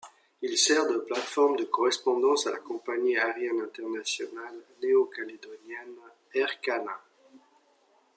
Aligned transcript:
Il 0.41 0.57
sert 0.57 0.87
de 0.87 0.97
plateforme 0.97 1.57
de 1.57 1.65
correspondance 1.65 2.47
à 2.47 2.51
la 2.53 2.57
compagnie 2.57 3.19
aérienne 3.19 3.61
internationale 3.61 4.63
néo-calédonienne, 4.81 5.93
Aircalin. 6.33 6.97